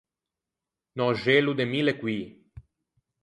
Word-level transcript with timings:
Un 0.95 0.99
öxello 1.13 1.51
de 1.59 1.65
mille 1.73 1.93
coî. 2.01 2.19